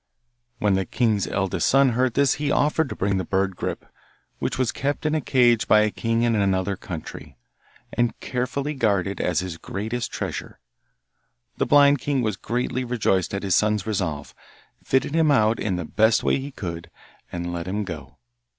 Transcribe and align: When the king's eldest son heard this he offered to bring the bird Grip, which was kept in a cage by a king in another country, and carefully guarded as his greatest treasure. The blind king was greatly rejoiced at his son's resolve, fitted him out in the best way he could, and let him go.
When 0.57 0.73
the 0.73 0.87
king's 0.87 1.27
eldest 1.27 1.67
son 1.67 1.89
heard 1.89 2.15
this 2.15 2.33
he 2.41 2.49
offered 2.49 2.89
to 2.89 2.95
bring 2.95 3.17
the 3.17 3.23
bird 3.23 3.55
Grip, 3.55 3.85
which 4.39 4.57
was 4.57 4.71
kept 4.71 5.05
in 5.05 5.13
a 5.13 5.21
cage 5.21 5.67
by 5.67 5.81
a 5.81 5.91
king 5.91 6.23
in 6.23 6.33
another 6.33 6.75
country, 6.75 7.37
and 7.93 8.19
carefully 8.19 8.73
guarded 8.73 9.21
as 9.21 9.41
his 9.41 9.59
greatest 9.59 10.11
treasure. 10.11 10.57
The 11.57 11.67
blind 11.67 11.99
king 11.99 12.23
was 12.23 12.35
greatly 12.35 12.83
rejoiced 12.83 13.31
at 13.35 13.43
his 13.43 13.53
son's 13.53 13.85
resolve, 13.85 14.33
fitted 14.83 15.13
him 15.13 15.29
out 15.29 15.59
in 15.59 15.75
the 15.75 15.85
best 15.85 16.23
way 16.23 16.39
he 16.39 16.49
could, 16.49 16.89
and 17.31 17.53
let 17.53 17.67
him 17.67 17.83
go. 17.83 18.17